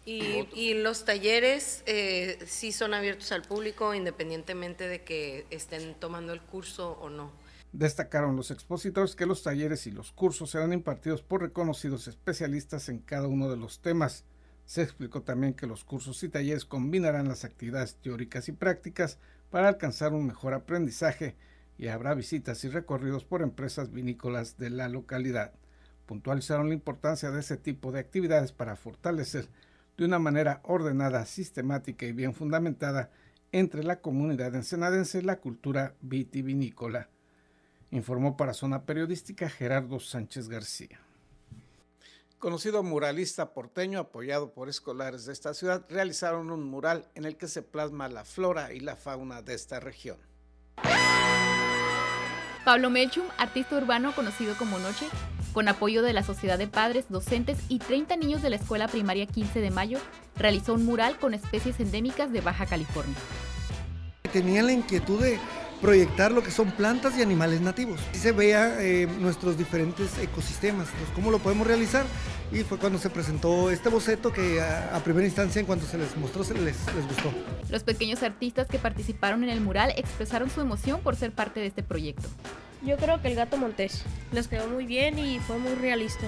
Y, 0.10 0.48
y 0.56 0.74
los 0.74 1.06
talleres 1.06 1.84
eh, 1.86 2.39
sí 2.48 2.72
son 2.72 2.96
abiertos 2.96 3.32
al 3.32 3.44
público 3.44 3.94
independientemente 3.94 4.88
de 4.88 5.04
que 5.04 5.46
estén 5.51 5.94
tomando 5.94 6.34
el 6.34 6.42
curso 6.42 6.94
o 6.94 7.12
no. 7.12 7.32
Destacaron 7.74 8.36
los 8.36 8.50
expositores 8.50 9.16
que 9.16 9.28
los 9.28 9.44
talleres 9.44 9.86
y 9.86 9.92
los 9.92 10.12
cursos 10.12 10.50
serán 10.50 10.74
impartidos 10.74 11.22
por 11.22 11.44
reconocidos 11.44 12.08
especialistas 12.08 12.89
en 12.89 12.98
cada 12.98 13.28
uno 13.28 13.51
de 13.51 13.58
los 13.58 13.82
temas. 13.82 14.24
Se 14.66 14.82
explicó 14.82 15.22
también 15.22 15.54
que 15.54 15.68
los 15.68 15.84
cursos 15.84 16.24
y 16.24 16.30
talleres 16.30 16.66
combinarán 16.66 17.28
las 17.28 17.46
actividades 17.46 17.94
teóricas 17.98 18.50
y 18.50 18.54
prácticas 18.54 19.20
para 19.51 19.68
alcanzar 19.68 20.13
un 20.13 20.25
mejor 20.25 20.56
aprendizaje 20.56 21.36
y 21.78 21.89
habrá 21.89 22.16
visitas 22.16 22.63
y 22.63 22.70
recorridos 22.70 23.25
por 23.25 23.44
empresas 23.44 23.92
vinícolas 23.92 24.58
de 24.58 24.72
la 24.72 24.89
localidad. 24.89 25.54
Puntualizaron 26.08 26.70
la 26.70 26.74
importancia 26.74 27.30
de 27.30 27.42
ese 27.42 27.58
tipo 27.58 27.92
de 27.92 28.00
actividades 28.00 28.51
para 28.51 28.75
fortalecer 28.75 29.48
de 30.00 30.06
una 30.06 30.18
manera 30.18 30.62
ordenada, 30.63 31.25
sistemática 31.25 32.06
y 32.06 32.13
bien 32.13 32.34
fundamentada 32.34 33.12
entre 33.51 33.84
la 33.84 34.00
comunidad 34.00 34.56
ensenadense 34.56 35.22
la 35.22 35.41
cultura 35.41 35.94
vitivinícola, 36.00 37.10
informó 37.91 38.38
para 38.38 38.53
Zona 38.53 38.86
Periodística 38.86 39.50
Gerardo 39.50 40.00
Sánchez 40.00 40.48
García. 40.48 41.01
Conocido 42.38 42.82
muralista 42.82 43.53
porteño 43.53 44.00
apoyado 44.00 44.53
por 44.53 44.70
escolares 44.70 45.25
de 45.25 45.34
esta 45.34 45.53
ciudad, 45.53 45.86
realizaron 45.89 46.50
un 46.50 46.63
mural 46.63 47.10
en 47.13 47.25
el 47.25 47.36
que 47.36 47.50
se 47.50 47.62
plasma 47.62 48.08
la 48.08 48.24
flora 48.24 48.72
y 48.72 48.79
la 48.79 48.96
fauna 48.96 49.41
de 49.41 49.53
esta 49.53 49.82
región. 49.82 50.18
Pablo 52.63 52.89
Melchum, 52.89 53.25
artista 53.38 53.75
urbano 53.75 54.15
conocido 54.15 54.56
como 54.58 54.79
Noche, 54.79 55.08
con 55.53 55.68
apoyo 55.68 56.01
de 56.01 56.13
la 56.13 56.24
Sociedad 56.24 56.58
de 56.58 56.68
Padres, 56.68 57.06
Docentes 57.10 57.58
y 57.70 57.79
30 57.79 58.15
niños 58.15 58.41
de 58.41 58.50
la 58.50 58.56
Escuela 58.56 58.88
Primaria 58.88 59.25
15 59.25 59.60
de 59.60 59.72
Mayo, 59.72 60.00
realizó 60.36 60.74
un 60.74 60.86
mural 60.86 61.18
con 61.18 61.34
especies 61.34 61.79
endémicas 61.79 62.32
de 62.32 62.41
Baja 62.41 62.65
California. 62.65 63.15
Tenía 64.32 64.62
la 64.62 64.72
inquietud 64.72 65.22
de 65.22 65.39
proyectar 65.82 66.32
lo 66.32 66.44
que 66.44 66.51
son 66.51 66.72
plantas 66.72 67.18
y 67.18 67.22
animales 67.22 67.62
nativos. 67.62 68.00
Y 68.13 68.18
se 68.18 68.32
vea 68.32 68.82
eh, 68.82 69.08
nuestros 69.20 69.58
diferentes 69.58 70.18
ecosistemas, 70.20 70.88
pues, 70.98 71.10
cómo 71.15 71.32
lo 71.32 71.39
podemos 71.39 71.65
realizar. 71.65 72.06
Y 72.51 72.63
fue 72.63 72.77
cuando 72.77 72.98
se 72.98 73.10
presentó 73.10 73.70
este 73.70 73.89
boceto 73.89 74.32
que 74.34 74.60
a, 74.60 74.96
a 74.96 75.03
primera 75.03 75.25
instancia, 75.25 75.60
en 75.60 75.65
cuanto 75.65 75.86
se 75.86 75.98
les 75.98 76.15
mostró, 76.18 76.44
se 76.44 76.56
les, 76.56 76.63
les 76.96 77.08
gustó. 77.08 77.32
Los 77.70 77.84
pequeños 77.84 78.24
artistas 78.24 78.68
que 78.68 78.79
participaron 78.79 79.44
en 79.44 79.50
el 79.50 79.62
mural 79.62 79.94
expresaron 79.96 80.50
su 80.50 80.62
emoción 80.62 81.01
por 81.01 81.15
ser 81.15 81.32
parte 81.32 81.60
de 81.60 81.68
este 81.68 81.84
proyecto. 81.84 82.27
Yo 82.81 82.98
creo 82.98 83.21
que 83.21 83.27
el 83.27 83.36
gato 83.36 83.57
montés. 83.57 84.03
Les 84.31 84.48
quedó 84.48 84.67
muy 84.67 84.86
bien 84.86 85.19
y 85.19 85.39
fue 85.39 85.57
muy 85.57 85.74
realista. 85.75 86.27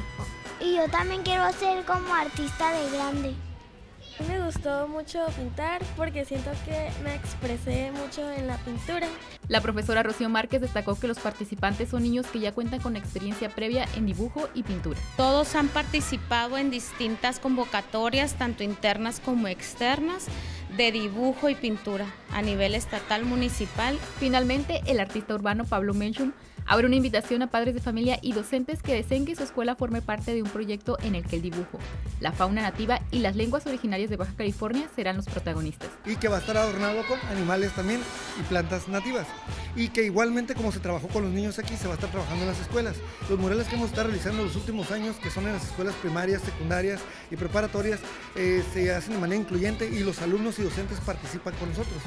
Y 0.60 0.76
yo 0.76 0.88
también 0.90 1.24
quiero 1.24 1.52
ser 1.54 1.84
como 1.86 2.14
artista 2.14 2.72
de 2.74 2.92
grande. 2.92 3.34
Me 4.28 4.40
gustó 4.40 4.88
mucho 4.88 5.26
pintar 5.36 5.82
porque 5.98 6.26
siento 6.26 6.52
que 6.66 6.92
me 7.04 7.16
expresé 7.16 7.92
mucho 7.92 8.30
en 8.32 8.46
la 8.46 8.58
pintura. 8.58 9.08
La 9.48 9.62
profesora 9.62 10.04
Rocío 10.04 10.30
Márquez 10.30 10.62
destacó 10.62 11.00
que 11.00 11.08
los 11.08 11.18
participantes 11.18 11.90
son 11.90 12.04
niños 12.04 12.28
que 12.28 12.40
ya 12.40 12.52
cuentan 12.52 12.82
con 12.82 12.96
experiencia 12.96 13.50
previa 13.50 13.88
en 13.96 14.06
dibujo 14.06 14.48
y 14.54 14.64
pintura. 14.64 15.00
Todos 15.18 15.56
han 15.56 15.70
participado 15.70 16.58
en 16.58 16.70
distintas 16.70 17.40
convocatorias, 17.40 18.36
tanto 18.36 18.64
internas 18.64 19.20
como 19.20 19.48
externas, 19.48 20.28
de 20.78 20.92
dibujo 20.92 21.50
y 21.50 21.56
pintura 21.56 22.06
a 22.32 22.42
nivel 22.42 22.76
estatal, 22.76 23.26
municipal. 23.26 23.98
Finalmente, 24.20 24.82
el 24.88 25.00
artista 25.00 25.34
urbano 25.34 25.66
Pablo 25.66 25.94
Menchum 25.94 26.32
abre 26.72 26.88
una 26.88 26.96
invitación 26.96 27.42
a 27.42 27.48
padres 27.48 27.74
de 27.74 27.82
familia 27.82 28.18
y 28.22 28.32
docentes 28.32 28.82
que 28.82 28.94
deseen 28.94 29.26
que 29.26 29.36
su 29.36 29.44
escuela 29.44 29.76
forme 29.76 30.02
parte 30.02 30.34
de 30.34 30.42
un 30.42 30.50
proyecto 30.50 30.98
en 31.04 31.16
el 31.16 31.26
que 31.26 31.36
el 31.36 31.42
dibujo, 31.42 31.78
la 32.22 32.32
fauna 32.32 32.62
nativa 32.62 33.02
y 33.12 33.20
las 33.20 33.36
lenguas 33.36 33.68
originarias 33.68 34.10
de 34.10 34.16
Baja 34.16 34.32
California 34.38 34.88
serán 34.96 35.18
los 35.18 35.26
protagonistas. 35.26 35.90
Y 36.06 36.16
que 36.16 36.30
va 36.30 36.38
a 36.38 36.40
estar 36.40 36.56
adornado 36.56 37.06
con 37.10 37.20
animales 37.30 37.74
también 37.74 38.00
y 38.40 38.44
plantas 38.44 38.88
nativas. 38.88 39.28
Y 39.76 39.90
que 39.90 40.06
igualmente 40.06 40.56
como 40.56 40.72
se 40.72 40.80
trabajó 40.80 41.10
con 41.10 41.24
los 41.24 41.34
niños 41.34 41.60
aquí, 41.60 41.76
se 41.76 41.88
va 41.88 41.94
a 41.94 41.96
estar 41.96 42.10
trabajando 42.10 42.44
en 42.44 42.50
las 42.52 42.62
escuelas. 42.62 42.96
Los 43.30 43.38
murales 43.38 43.68
que 43.68 43.76
hemos 43.76 43.90
estado 43.90 44.08
realizando 44.08 44.40
en 44.40 44.48
los 44.48 44.56
últimos 44.56 44.92
años, 44.92 45.18
que 45.18 45.30
son 45.30 45.48
en 45.48 45.52
las 45.52 45.66
escuelas 45.66 45.94
primarias, 45.96 46.42
secundarias 46.42 47.02
y 47.30 47.36
preparatorias, 47.36 48.00
eh, 48.38 48.64
se 48.74 48.94
hacen 48.94 49.16
de 49.16 49.20
manera 49.20 49.42
incluyente 49.42 49.90
y 49.90 50.00
los 50.06 50.22
alumnos 50.22 50.58
y 50.60 50.64
docentes 50.64 51.02
participan 51.02 51.54
con 51.56 51.68
nosotros. 51.68 52.02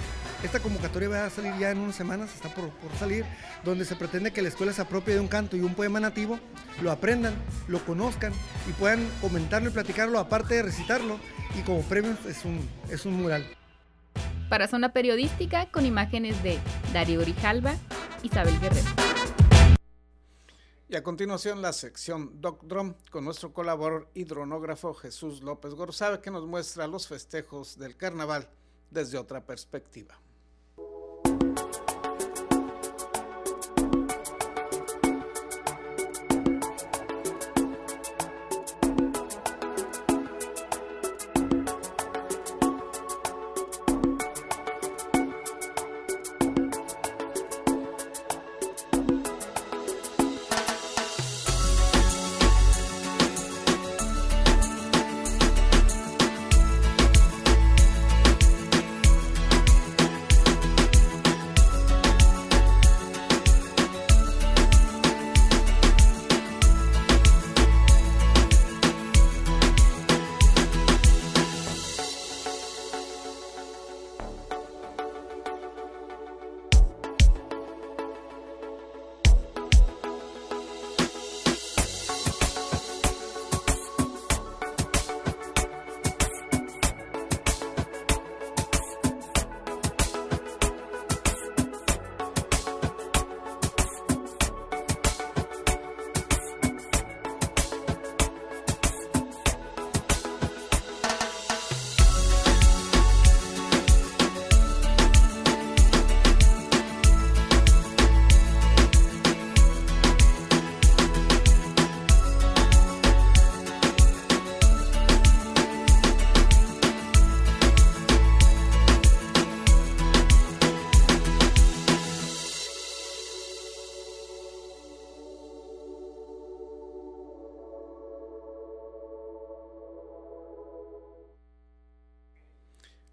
Esta 0.45 0.61
convocatoria 0.61 1.09
va 1.09 1.25
a 1.25 1.31
salir 1.31 1.55
ya 1.59 1.71
en 1.71 1.79
unas 1.79 1.97
semanas, 1.97 2.35
está 2.35 2.55
por, 2.55 2.69
por 2.69 2.95
salir, 2.99 3.25
donde 3.65 3.87
se 3.87 3.97
pretende 3.97 4.31
que 4.31 4.43
la 4.43 4.49
escuela 4.49 4.75
se 4.75 4.83
apropie 4.83 5.15
de 5.15 5.21
un 5.21 5.27
canto 5.27 5.57
y 5.57 5.63
un 5.63 5.75
poema 5.75 6.01
nativo, 6.01 6.39
lo 6.83 6.91
aprendan, 6.91 7.35
lo 7.67 7.83
conozcan 7.87 8.31
y 8.69 8.73
puedan 8.73 9.09
comentarlo 9.23 9.71
y 9.71 9.73
platicarlo, 9.73 10.19
aparte 10.19 10.57
de 10.57 10.65
recitarlo, 10.65 11.19
y 11.59 11.63
como 11.63 11.81
premio 11.81 12.15
es 12.29 12.45
un, 12.45 12.69
es 12.91 13.07
un 13.07 13.23
mural. 13.23 13.47
Para 14.51 14.69
Zona 14.69 14.93
Periodística, 14.93 15.71
con 15.71 15.87
imágenes 15.87 16.41
de 16.43 16.59
Darío 16.93 17.21
Grijalva, 17.21 17.75
Isabel 18.23 18.61
Guerrero. 18.61 18.91
Y 20.91 20.97
a 20.97 21.03
continuación 21.03 21.63
la 21.63 21.73
sección 21.73 22.43
Doc 22.43 22.65
Drum 22.65 22.97
con 23.11 23.25
nuestro 23.25 23.55
colaborador 23.55 24.11
hidronógrafo 24.13 24.93
Jesús 24.93 25.43
López 25.43 25.73
Gorzabe 25.73 26.21
que 26.21 26.31
nos 26.31 26.47
muestra 26.47 26.87
los 26.87 27.09
festejos 27.09 27.79
del 27.79 27.97
carnaval 27.97 28.51
desde 28.91 29.17
otra 29.17 29.47
perspectiva. 29.47 30.21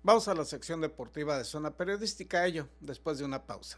Vamos 0.03 0.27
a 0.27 0.33
la 0.33 0.45
sección 0.45 0.81
deportiva 0.81 1.37
de 1.37 1.43
Zona 1.43 1.77
Periodística, 1.77 2.43
ello 2.43 2.67
después 2.79 3.19
de 3.19 3.25
una 3.25 3.45
pausa. 3.45 3.77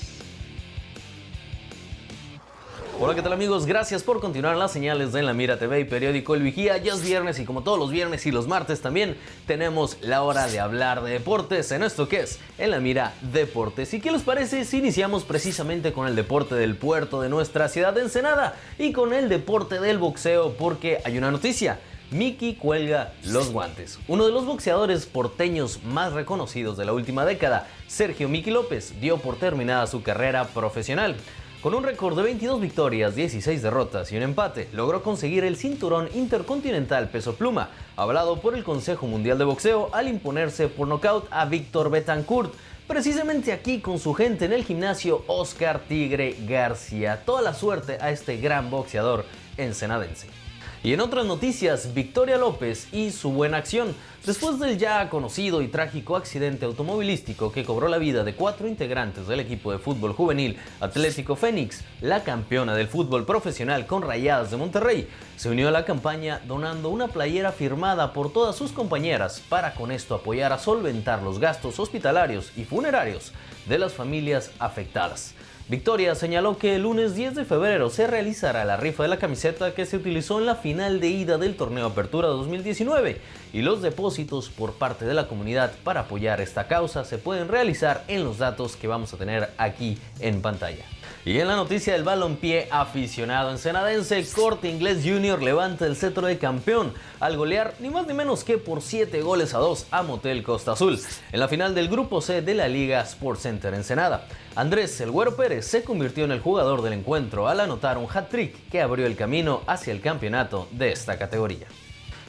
Hola, 3.03 3.15
¿qué 3.15 3.23
tal 3.23 3.33
amigos? 3.33 3.65
Gracias 3.65 4.03
por 4.03 4.19
continuar 4.19 4.55
las 4.57 4.71
señales 4.71 5.11
de 5.11 5.23
La 5.23 5.33
Mira 5.33 5.57
TV 5.57 5.79
y 5.79 5.85
periódico 5.85 6.35
El 6.35 6.43
Vigía. 6.43 6.77
Ya 6.77 6.93
es 6.93 7.01
viernes 7.01 7.39
y 7.39 7.45
como 7.45 7.63
todos 7.63 7.79
los 7.79 7.89
viernes 7.89 8.27
y 8.27 8.31
los 8.31 8.47
martes 8.47 8.79
también 8.81 9.17
tenemos 9.47 9.97
la 10.01 10.21
hora 10.21 10.45
de 10.45 10.59
hablar 10.59 11.01
de 11.01 11.13
deportes 11.13 11.71
en 11.71 11.81
esto 11.81 12.07
que 12.07 12.19
es 12.19 12.37
En 12.59 12.69
La 12.69 12.79
Mira 12.79 13.15
Deportes. 13.33 13.91
¿Y 13.95 14.01
qué 14.01 14.11
les 14.11 14.21
parece 14.21 14.65
si 14.65 14.77
iniciamos 14.77 15.23
precisamente 15.23 15.93
con 15.93 16.07
el 16.07 16.15
deporte 16.15 16.53
del 16.53 16.75
puerto 16.75 17.21
de 17.21 17.29
nuestra 17.29 17.69
ciudad 17.69 17.91
de 17.91 18.01
Ensenada 18.01 18.55
y 18.77 18.91
con 18.91 19.13
el 19.13 19.29
deporte 19.29 19.79
del 19.79 19.97
boxeo 19.97 20.53
porque 20.53 20.99
hay 21.03 21.17
una 21.17 21.31
noticia. 21.31 21.79
Miki 22.11 22.55
cuelga 22.55 23.13
los 23.23 23.51
guantes. 23.51 23.97
Uno 24.09 24.27
de 24.27 24.31
los 24.31 24.45
boxeadores 24.45 25.07
porteños 25.07 25.81
más 25.83 26.13
reconocidos 26.13 26.77
de 26.77 26.85
la 26.85 26.93
última 26.93 27.25
década, 27.25 27.67
Sergio 27.87 28.29
Miki 28.29 28.51
López, 28.51 28.99
dio 29.01 29.17
por 29.17 29.37
terminada 29.37 29.87
su 29.87 30.03
carrera 30.03 30.43
profesional. 30.49 31.15
Con 31.61 31.75
un 31.75 31.83
récord 31.83 32.17
de 32.17 32.23
22 32.23 32.59
victorias, 32.59 33.13
16 33.13 33.61
derrotas 33.61 34.11
y 34.11 34.17
un 34.17 34.23
empate, 34.23 34.67
logró 34.73 35.03
conseguir 35.03 35.43
el 35.43 35.57
cinturón 35.57 36.09
intercontinental 36.15 37.09
peso 37.09 37.35
pluma, 37.35 37.69
hablado 37.95 38.41
por 38.41 38.55
el 38.55 38.63
Consejo 38.63 39.05
Mundial 39.05 39.37
de 39.37 39.43
Boxeo 39.43 39.93
al 39.93 40.07
imponerse 40.07 40.69
por 40.69 40.87
nocaut 40.87 41.27
a 41.29 41.45
Víctor 41.45 41.91
Betancourt. 41.91 42.51
Precisamente 42.87 43.53
aquí 43.53 43.79
con 43.79 43.99
su 43.99 44.15
gente 44.15 44.45
en 44.45 44.53
el 44.53 44.65
gimnasio 44.65 45.23
Oscar 45.27 45.81
Tigre 45.87 46.35
García. 46.47 47.21
Toda 47.23 47.43
la 47.43 47.53
suerte 47.53 47.99
a 48.01 48.09
este 48.09 48.37
gran 48.37 48.71
boxeador 48.71 49.23
ensenadense. 49.55 50.29
Y 50.83 50.93
en 50.93 51.01
otras 51.01 51.27
noticias, 51.27 51.93
Victoria 51.93 52.37
López 52.37 52.87
y 52.91 53.11
su 53.11 53.31
buena 53.31 53.57
acción. 53.57 53.93
Después 54.25 54.57
del 54.57 54.79
ya 54.79 55.11
conocido 55.11 55.61
y 55.61 55.67
trágico 55.67 56.15
accidente 56.15 56.65
automovilístico 56.65 57.51
que 57.51 57.63
cobró 57.63 57.87
la 57.87 57.99
vida 57.99 58.23
de 58.23 58.33
cuatro 58.33 58.67
integrantes 58.67 59.27
del 59.27 59.41
equipo 59.41 59.71
de 59.71 59.77
fútbol 59.77 60.13
juvenil 60.13 60.57
Atlético 60.79 61.35
Fénix, 61.35 61.83
la 62.01 62.23
campeona 62.23 62.73
del 62.73 62.87
fútbol 62.87 63.27
profesional 63.27 63.85
con 63.85 64.01
Rayadas 64.01 64.49
de 64.49 64.57
Monterrey, 64.57 65.07
se 65.37 65.49
unió 65.49 65.67
a 65.67 65.71
la 65.71 65.85
campaña 65.85 66.41
donando 66.47 66.89
una 66.89 67.09
playera 67.09 67.51
firmada 67.51 68.11
por 68.11 68.33
todas 68.33 68.55
sus 68.55 68.71
compañeras 68.71 69.39
para 69.49 69.75
con 69.75 69.91
esto 69.91 70.15
apoyar 70.15 70.51
a 70.51 70.57
solventar 70.57 71.21
los 71.21 71.37
gastos 71.37 71.79
hospitalarios 71.79 72.51
y 72.57 72.63
funerarios 72.63 73.33
de 73.67 73.77
las 73.77 73.93
familias 73.93 74.49
afectadas. 74.57 75.35
Victoria 75.69 76.15
señaló 76.15 76.57
que 76.57 76.75
el 76.75 76.81
lunes 76.81 77.15
10 77.15 77.35
de 77.35 77.45
febrero 77.45 77.89
se 77.89 78.07
realizará 78.07 78.65
la 78.65 78.77
rifa 78.77 79.03
de 79.03 79.09
la 79.09 79.19
camiseta 79.19 79.73
que 79.73 79.85
se 79.85 79.95
utilizó 79.95 80.39
en 80.39 80.45
la 80.45 80.55
final 80.55 80.99
de 80.99 81.07
ida 81.07 81.37
del 81.37 81.55
torneo 81.55 81.87
Apertura 81.87 82.27
2019 82.27 83.21
y 83.53 83.61
los 83.61 83.81
depósitos 83.81 84.49
por 84.49 84.73
parte 84.73 85.05
de 85.05 85.13
la 85.13 85.27
comunidad 85.27 85.71
para 85.83 86.01
apoyar 86.01 86.41
esta 86.41 86.67
causa 86.67 87.05
se 87.05 87.17
pueden 87.17 87.47
realizar 87.47 88.03
en 88.07 88.23
los 88.23 88.37
datos 88.37 88.75
que 88.75 88.87
vamos 88.87 89.13
a 89.13 89.17
tener 89.17 89.49
aquí 89.57 89.97
en 90.19 90.41
pantalla. 90.41 90.83
Y 91.23 91.37
en 91.37 91.47
la 91.47 91.55
noticia 91.55 91.93
del 91.93 92.03
balompié 92.03 92.67
aficionado 92.71 93.51
ensenadense, 93.51 94.25
Corte 94.33 94.67
Inglés 94.67 95.03
Junior 95.03 95.39
levanta 95.39 95.85
el 95.85 95.95
cetro 95.95 96.25
de 96.25 96.39
campeón 96.39 96.93
al 97.19 97.37
golear 97.37 97.75
ni 97.79 97.91
más 97.91 98.07
ni 98.07 98.15
menos 98.15 98.43
que 98.43 98.57
por 98.57 98.81
7 98.81 99.21
goles 99.21 99.53
a 99.53 99.59
2 99.59 99.85
a 99.91 100.01
Motel 100.01 100.41
Costa 100.41 100.71
Azul 100.71 100.99
en 101.31 101.39
la 101.39 101.47
final 101.47 101.75
del 101.75 101.89
grupo 101.89 102.21
C 102.21 102.41
de 102.41 102.55
la 102.55 102.67
Liga 102.67 103.01
Sports 103.01 103.43
Center 103.43 103.71
Ensenada. 103.75 104.25
Andrés 104.55 104.99
El 104.99 105.11
Güero 105.11 105.35
Pérez 105.35 105.67
se 105.67 105.83
convirtió 105.83 106.25
en 106.25 106.31
el 106.31 106.41
jugador 106.41 106.81
del 106.81 106.93
encuentro 106.93 107.47
al 107.47 107.59
anotar 107.59 107.99
un 107.99 108.07
hat-trick 108.11 108.69
que 108.71 108.81
abrió 108.81 109.05
el 109.05 109.15
camino 109.15 109.61
hacia 109.67 109.93
el 109.93 110.01
campeonato 110.01 110.67
de 110.71 110.91
esta 110.91 111.19
categoría. 111.19 111.67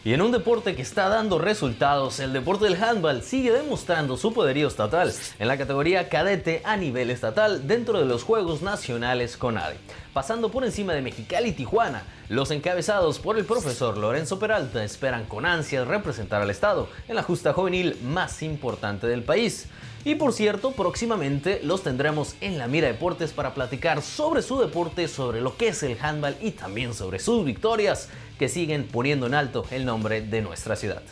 Y 0.04 0.14
en 0.14 0.20
un 0.20 0.32
deporte 0.32 0.74
que 0.74 0.82
está 0.82 1.08
dando 1.08 1.38
resultados, 1.38 2.18
el 2.18 2.32
deporte 2.32 2.64
del 2.64 2.82
handball 2.82 3.22
sigue 3.22 3.52
demostrando 3.52 4.16
su 4.16 4.34
poderío 4.34 4.66
estatal 4.66 5.14
en 5.38 5.46
la 5.46 5.56
categoría 5.56 6.08
cadete 6.08 6.60
a 6.64 6.76
nivel 6.76 7.08
estatal 7.08 7.68
dentro 7.68 8.00
de 8.00 8.04
los 8.04 8.24
Juegos 8.24 8.62
Nacionales 8.62 9.36
CONADE. 9.36 9.76
Pasando 10.12 10.50
por 10.50 10.64
encima 10.64 10.92
de 10.92 11.02
Mexicali 11.02 11.50
y 11.50 11.52
Tijuana, 11.52 12.02
los 12.28 12.50
encabezados 12.50 13.20
por 13.20 13.38
el 13.38 13.44
profesor 13.44 13.96
Lorenzo 13.96 14.40
Peralta 14.40 14.82
esperan 14.82 15.24
con 15.26 15.46
ansias 15.46 15.86
representar 15.86 16.42
al 16.42 16.50
Estado 16.50 16.88
en 17.06 17.14
la 17.14 17.22
justa 17.22 17.52
juvenil 17.52 17.96
más 18.02 18.42
importante 18.42 19.06
del 19.06 19.22
país. 19.22 19.68
Y 20.04 20.16
por 20.16 20.32
cierto, 20.32 20.72
próximamente 20.72 21.60
los 21.62 21.84
tendremos 21.84 22.34
en 22.40 22.58
la 22.58 22.66
Mira 22.66 22.88
Deportes 22.88 23.32
para 23.32 23.54
platicar 23.54 24.02
sobre 24.02 24.42
su 24.42 24.58
deporte, 24.58 25.06
sobre 25.06 25.40
lo 25.40 25.56
que 25.56 25.68
es 25.68 25.82
el 25.84 25.96
handball 26.00 26.36
y 26.40 26.50
también 26.50 26.92
sobre 26.92 27.20
sus 27.20 27.44
victorias 27.44 28.08
que 28.36 28.48
siguen 28.48 28.88
poniendo 28.90 29.26
en 29.26 29.34
alto 29.34 29.64
el 29.70 29.84
nombre 29.84 30.20
de 30.20 30.42
nuestra 30.42 30.74
ciudad. 30.74 31.02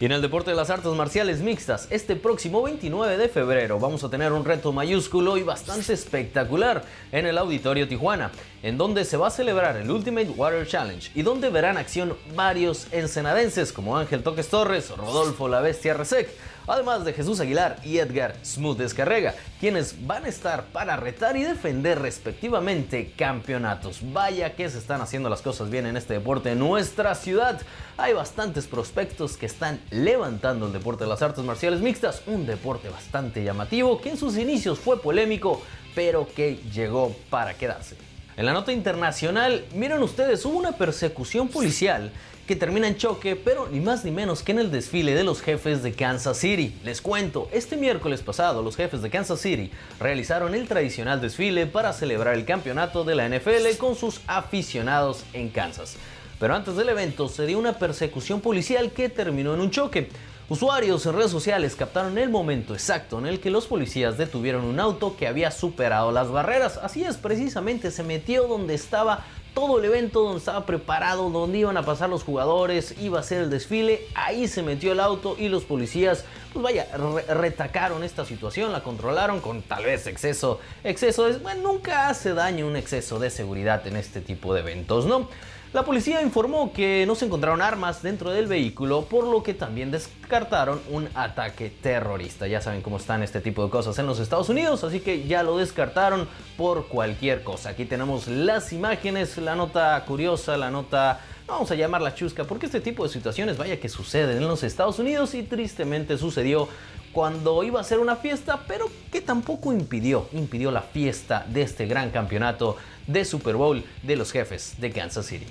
Y 0.00 0.06
en 0.06 0.12
el 0.12 0.22
deporte 0.22 0.50
de 0.50 0.56
las 0.56 0.70
artes 0.70 0.90
marciales 0.94 1.42
mixtas, 1.42 1.86
este 1.90 2.16
próximo 2.16 2.62
29 2.62 3.18
de 3.18 3.28
febrero 3.28 3.78
vamos 3.78 4.02
a 4.02 4.08
tener 4.08 4.32
un 4.32 4.46
reto 4.46 4.72
mayúsculo 4.72 5.36
y 5.36 5.42
bastante 5.42 5.92
espectacular 5.92 6.82
en 7.12 7.26
el 7.26 7.36
Auditorio 7.36 7.86
Tijuana, 7.86 8.30
en 8.62 8.78
donde 8.78 9.04
se 9.04 9.18
va 9.18 9.28
a 9.28 9.30
celebrar 9.30 9.76
el 9.76 9.90
Ultimate 9.90 10.30
Water 10.30 10.66
Challenge 10.66 11.10
y 11.14 11.20
donde 11.20 11.50
verán 11.50 11.76
acción 11.76 12.16
varios 12.34 12.86
ensenadenses 12.92 13.74
como 13.74 13.98
Ángel 13.98 14.22
Toques 14.22 14.48
Torres, 14.48 14.88
Rodolfo 14.88 15.48
La 15.48 15.60
Bestia 15.60 15.92
Resec, 15.92 16.30
además 16.66 17.04
de 17.04 17.12
Jesús 17.12 17.40
Aguilar 17.40 17.78
y 17.84 17.98
Edgar 17.98 18.36
Smooth 18.44 18.78
Descarrega, 18.78 19.34
quienes 19.58 20.06
van 20.06 20.24
a 20.24 20.28
estar 20.28 20.64
para 20.66 20.96
retar 20.96 21.36
y 21.36 21.42
defender 21.42 22.00
respectivamente 22.00 23.12
campeonatos. 23.16 24.00
Vaya 24.12 24.54
que 24.54 24.68
se 24.68 24.78
están 24.78 25.00
haciendo 25.00 25.28
las 25.28 25.42
cosas 25.42 25.70
bien 25.70 25.86
en 25.86 25.96
este 25.96 26.14
deporte 26.14 26.52
en 26.52 26.58
nuestra 26.58 27.14
ciudad. 27.14 27.60
Hay 27.96 28.12
bastantes 28.12 28.66
prospectos 28.66 29.36
que 29.36 29.46
están 29.46 29.80
levantando 29.90 30.66
el 30.66 30.72
deporte 30.72 31.04
de 31.04 31.10
las 31.10 31.22
artes 31.22 31.44
marciales 31.44 31.80
mixtas, 31.80 32.22
un 32.26 32.46
deporte 32.46 32.88
bastante 32.88 33.44
llamativo 33.44 34.00
que 34.00 34.10
en 34.10 34.16
sus 34.16 34.36
inicios 34.36 34.78
fue 34.78 35.00
polémico, 35.00 35.62
pero 35.94 36.26
que 36.26 36.56
llegó 36.72 37.14
para 37.28 37.54
quedarse. 37.54 37.96
En 38.36 38.46
la 38.46 38.52
nota 38.52 38.72
internacional, 38.72 39.66
miren 39.74 40.02
ustedes, 40.02 40.44
hubo 40.46 40.56
una 40.56 40.72
persecución 40.72 41.48
policial 41.48 42.10
que 42.50 42.56
termina 42.56 42.88
en 42.88 42.96
choque, 42.96 43.36
pero 43.36 43.68
ni 43.70 43.78
más 43.78 44.04
ni 44.04 44.10
menos 44.10 44.42
que 44.42 44.50
en 44.50 44.58
el 44.58 44.72
desfile 44.72 45.14
de 45.14 45.22
los 45.22 45.40
jefes 45.40 45.84
de 45.84 45.92
Kansas 45.92 46.36
City. 46.36 46.74
Les 46.82 47.00
cuento, 47.00 47.48
este 47.52 47.76
miércoles 47.76 48.22
pasado 48.22 48.60
los 48.60 48.74
jefes 48.74 49.02
de 49.02 49.08
Kansas 49.08 49.40
City 49.40 49.70
realizaron 50.00 50.52
el 50.56 50.66
tradicional 50.66 51.20
desfile 51.20 51.66
para 51.66 51.92
celebrar 51.92 52.34
el 52.34 52.44
campeonato 52.44 53.04
de 53.04 53.14
la 53.14 53.28
NFL 53.28 53.76
con 53.78 53.94
sus 53.94 54.20
aficionados 54.26 55.22
en 55.32 55.50
Kansas. 55.50 55.94
Pero 56.40 56.56
antes 56.56 56.74
del 56.74 56.88
evento 56.88 57.28
se 57.28 57.46
dio 57.46 57.56
una 57.56 57.78
persecución 57.78 58.40
policial 58.40 58.90
que 58.90 59.08
terminó 59.08 59.54
en 59.54 59.60
un 59.60 59.70
choque. 59.70 60.08
Usuarios 60.48 61.06
en 61.06 61.14
redes 61.14 61.30
sociales 61.30 61.76
captaron 61.76 62.18
el 62.18 62.30
momento 62.30 62.74
exacto 62.74 63.20
en 63.20 63.26
el 63.26 63.38
que 63.38 63.50
los 63.50 63.68
policías 63.68 64.18
detuvieron 64.18 64.64
un 64.64 64.80
auto 64.80 65.16
que 65.16 65.28
había 65.28 65.52
superado 65.52 66.10
las 66.10 66.32
barreras. 66.32 66.80
Así 66.82 67.04
es, 67.04 67.16
precisamente 67.16 67.92
se 67.92 68.02
metió 68.02 68.48
donde 68.48 68.74
estaba 68.74 69.24
todo 69.54 69.78
el 69.78 69.84
evento 69.84 70.22
donde 70.22 70.38
estaba 70.38 70.66
preparado, 70.66 71.30
donde 71.30 71.58
iban 71.58 71.76
a 71.76 71.84
pasar 71.84 72.08
los 72.08 72.22
jugadores, 72.22 72.94
iba 73.00 73.20
a 73.20 73.22
ser 73.22 73.42
el 73.42 73.50
desfile, 73.50 74.06
ahí 74.14 74.48
se 74.48 74.62
metió 74.62 74.92
el 74.92 75.00
auto 75.00 75.36
y 75.38 75.48
los 75.48 75.64
policías, 75.64 76.24
pues 76.52 76.62
vaya, 76.62 76.86
retacaron 77.28 78.04
esta 78.04 78.24
situación, 78.24 78.72
la 78.72 78.82
controlaron 78.82 79.40
con 79.40 79.62
tal 79.62 79.84
vez 79.84 80.06
exceso, 80.06 80.60
exceso, 80.84 81.28
bueno, 81.40 81.72
nunca 81.72 82.08
hace 82.08 82.34
daño 82.34 82.66
un 82.66 82.76
exceso 82.76 83.18
de 83.18 83.30
seguridad 83.30 83.86
en 83.86 83.96
este 83.96 84.20
tipo 84.20 84.54
de 84.54 84.60
eventos, 84.60 85.06
¿no? 85.06 85.28
La 85.72 85.84
policía 85.84 86.20
informó 86.20 86.72
que 86.72 87.04
no 87.06 87.14
se 87.14 87.26
encontraron 87.26 87.62
armas 87.62 88.02
dentro 88.02 88.32
del 88.32 88.48
vehículo, 88.48 89.02
por 89.02 89.22
lo 89.22 89.44
que 89.44 89.54
también 89.54 89.92
descartaron 89.92 90.80
un 90.90 91.08
ataque 91.14 91.70
terrorista. 91.70 92.48
Ya 92.48 92.60
saben 92.60 92.82
cómo 92.82 92.96
están 92.96 93.22
este 93.22 93.40
tipo 93.40 93.62
de 93.62 93.70
cosas 93.70 93.96
en 94.00 94.06
los 94.08 94.18
Estados 94.18 94.48
Unidos, 94.48 94.82
así 94.82 94.98
que 94.98 95.28
ya 95.28 95.44
lo 95.44 95.58
descartaron 95.58 96.26
por 96.56 96.88
cualquier 96.88 97.44
cosa. 97.44 97.68
Aquí 97.68 97.84
tenemos 97.84 98.26
las 98.26 98.72
imágenes, 98.72 99.38
la 99.38 99.54
nota 99.54 100.04
curiosa, 100.08 100.56
la 100.56 100.72
nota 100.72 101.20
vamos 101.46 101.70
a 101.70 101.76
llamarla 101.76 102.16
chusca, 102.16 102.42
porque 102.42 102.66
este 102.66 102.80
tipo 102.80 103.04
de 103.04 103.10
situaciones, 103.10 103.56
vaya 103.56 103.78
que 103.78 103.88
suceden 103.88 104.38
en 104.38 104.48
los 104.48 104.64
Estados 104.64 104.98
Unidos 104.98 105.34
y 105.34 105.44
tristemente 105.44 106.18
sucedió 106.18 106.68
cuando 107.12 107.62
iba 107.62 107.80
a 107.80 107.84
ser 107.84 107.98
una 107.98 108.16
fiesta, 108.16 108.64
pero 108.66 108.90
que 109.10 109.20
tampoco 109.20 109.72
impidió, 109.72 110.28
impidió 110.32 110.70
la 110.70 110.82
fiesta 110.82 111.44
de 111.48 111.62
este 111.62 111.86
gran 111.86 112.10
campeonato 112.10 112.76
de 113.06 113.24
Super 113.24 113.56
Bowl 113.56 113.84
de 114.02 114.16
los 114.16 114.30
jefes 114.30 114.74
de 114.78 114.90
Kansas 114.92 115.26
City. 115.26 115.46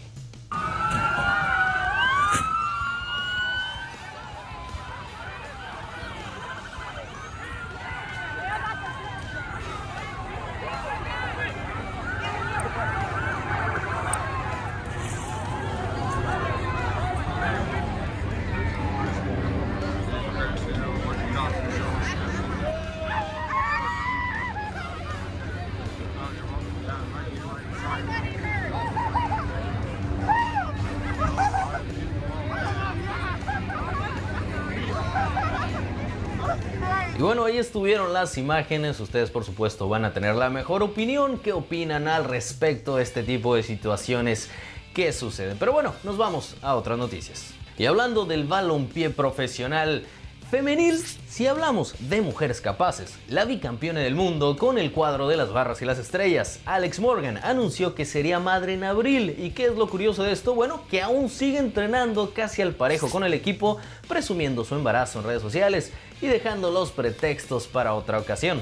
Y 37.19 37.21
bueno, 37.21 37.43
ahí 37.43 37.57
estuvieron 37.57 38.13
las 38.13 38.37
imágenes. 38.37 38.97
Ustedes, 39.01 39.29
por 39.29 39.43
supuesto, 39.43 39.89
van 39.89 40.05
a 40.05 40.13
tener 40.13 40.35
la 40.35 40.49
mejor 40.49 40.81
opinión. 40.83 41.37
¿Qué 41.37 41.51
opinan 41.51 42.07
al 42.07 42.23
respecto 42.23 42.95
de 42.95 43.03
este 43.03 43.23
tipo 43.23 43.55
de 43.55 43.63
situaciones 43.63 44.49
que 44.93 45.11
suceden? 45.11 45.57
Pero 45.59 45.73
bueno, 45.73 45.93
nos 46.05 46.15
vamos 46.15 46.55
a 46.61 46.75
otras 46.75 46.97
noticias. 46.97 47.53
Y 47.77 47.87
hablando 47.87 48.23
del 48.23 48.45
balompié 48.45 49.09
profesional, 49.09 50.05
Femenil, 50.49 50.97
si 51.27 51.45
hablamos 51.45 51.93
de 51.99 52.21
mujeres 52.21 52.59
capaces, 52.59 53.13
la 53.27 53.45
bicampeona 53.45 53.99
del 53.99 54.15
mundo 54.15 54.57
con 54.57 54.79
el 54.79 54.91
cuadro 54.91 55.27
de 55.27 55.37
las 55.37 55.53
barras 55.53 55.79
y 55.83 55.85
las 55.85 55.99
estrellas, 55.99 56.59
Alex 56.65 56.99
Morgan, 56.99 57.39
anunció 57.43 57.93
que 57.93 58.03
sería 58.03 58.39
madre 58.39 58.73
en 58.73 58.83
abril. 58.83 59.35
¿Y 59.37 59.51
qué 59.51 59.65
es 59.65 59.75
lo 59.75 59.87
curioso 59.87 60.23
de 60.23 60.31
esto? 60.31 60.55
Bueno, 60.55 60.81
que 60.89 61.03
aún 61.03 61.29
sigue 61.29 61.59
entrenando 61.59 62.33
casi 62.33 62.63
al 62.63 62.73
parejo 62.73 63.11
con 63.11 63.23
el 63.23 63.35
equipo, 63.35 63.77
presumiendo 64.07 64.65
su 64.65 64.73
embarazo 64.73 65.19
en 65.19 65.25
redes 65.25 65.43
sociales 65.43 65.93
y 66.19 66.25
dejando 66.25 66.71
los 66.71 66.91
pretextos 66.91 67.67
para 67.67 67.93
otra 67.93 68.17
ocasión. 68.17 68.59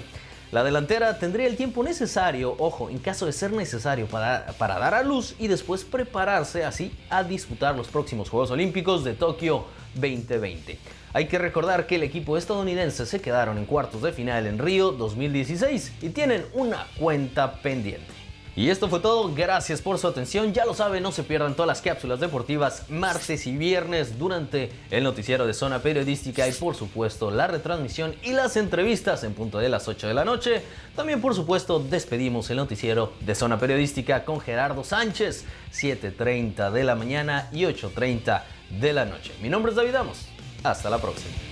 La 0.51 0.65
delantera 0.65 1.19
tendría 1.19 1.47
el 1.47 1.55
tiempo 1.55 1.83
necesario, 1.83 2.53
ojo, 2.57 2.89
en 2.89 2.97
caso 2.97 3.25
de 3.25 3.31
ser 3.31 3.53
necesario 3.53 4.07
para, 4.07 4.47
para 4.57 4.77
dar 4.77 4.93
a 4.93 5.03
luz 5.03 5.35
y 5.39 5.47
después 5.47 5.85
prepararse 5.85 6.65
así 6.65 6.91
a 7.09 7.23
disputar 7.23 7.77
los 7.77 7.87
próximos 7.87 8.29
Juegos 8.29 8.51
Olímpicos 8.51 9.05
de 9.05 9.13
Tokio 9.13 9.65
2020. 9.99 10.77
Hay 11.13 11.27
que 11.27 11.37
recordar 11.37 11.87
que 11.87 11.95
el 11.95 12.03
equipo 12.03 12.37
estadounidense 12.37 13.05
se 13.05 13.21
quedaron 13.21 13.57
en 13.57 13.65
cuartos 13.65 14.01
de 14.01 14.11
final 14.11 14.45
en 14.45 14.59
Río 14.59 14.91
2016 14.91 15.93
y 16.01 16.09
tienen 16.09 16.45
una 16.53 16.87
cuenta 16.99 17.61
pendiente. 17.61 18.17
Y 18.57 18.71
esto 18.71 18.89
fue 18.89 18.99
todo, 18.99 19.31
gracias 19.35 19.83
por 19.83 19.99
su 19.99 20.07
atención, 20.07 20.51
ya 20.51 20.65
lo 20.65 20.73
saben, 20.73 21.03
no 21.03 21.11
se 21.11 21.21
pierdan 21.21 21.53
todas 21.53 21.67
las 21.67 21.79
cápsulas 21.79 22.19
deportivas 22.19 22.89
martes 22.89 23.45
y 23.45 23.55
viernes 23.55 24.17
durante 24.17 24.71
el 24.89 25.03
noticiero 25.03 25.45
de 25.45 25.53
zona 25.53 25.77
periodística 25.77 26.47
y 26.47 26.51
por 26.53 26.73
supuesto 26.73 27.29
la 27.29 27.45
retransmisión 27.45 28.15
y 28.23 28.31
las 28.31 28.57
entrevistas 28.57 29.23
en 29.23 29.35
punto 29.35 29.59
de 29.59 29.69
las 29.69 29.87
8 29.87 30.07
de 30.07 30.15
la 30.15 30.25
noche. 30.25 30.63
También 30.95 31.21
por 31.21 31.35
supuesto 31.35 31.79
despedimos 31.79 32.49
el 32.49 32.57
noticiero 32.57 33.13
de 33.19 33.35
zona 33.35 33.59
periodística 33.59 34.25
con 34.25 34.39
Gerardo 34.39 34.83
Sánchez, 34.83 35.45
7.30 35.71 36.71
de 36.71 36.83
la 36.83 36.95
mañana 36.95 37.49
y 37.53 37.65
8.30 37.65 38.41
de 38.69 38.93
la 38.93 39.05
noche. 39.05 39.33
Mi 39.41 39.49
nombre 39.49 39.71
es 39.71 39.75
David 39.75 39.95
Amos. 39.95 40.27
Hasta 40.63 40.89
la 40.89 40.99
próxima. 40.99 41.46